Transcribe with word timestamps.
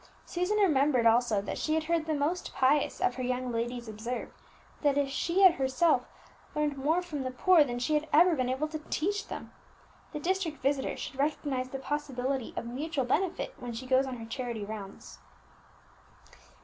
Susan 0.25 0.57
remembered 0.57 1.05
also 1.05 1.43
that 1.43 1.59
she 1.59 1.75
had 1.75 1.83
heard 1.83 2.07
the 2.07 2.13
most 2.15 2.55
pious 2.55 2.99
of 2.99 3.13
her 3.13 3.21
young 3.21 3.51
ladies 3.51 3.87
observe 3.87 4.33
that 4.81 5.07
she 5.07 5.43
had 5.43 5.53
herself 5.53 6.07
learned 6.55 6.75
more 6.75 7.03
from 7.03 7.21
the 7.21 7.29
poor 7.29 7.63
than 7.63 7.77
she 7.77 7.93
had 7.93 8.09
ever 8.11 8.35
been 8.35 8.49
able 8.49 8.67
to 8.67 8.79
teach 8.89 9.27
them. 9.27 9.53
The 10.11 10.19
district 10.19 10.57
visitor 10.57 10.97
should 10.97 11.19
recognize 11.19 11.69
the 11.69 11.77
possibility 11.77 12.51
of 12.57 12.65
mutual 12.65 13.05
benefit 13.05 13.53
when 13.59 13.73
she 13.73 13.85
goes 13.85 14.07
on 14.07 14.17
her 14.17 14.25
charity 14.25 14.65
rounds. 14.65 15.19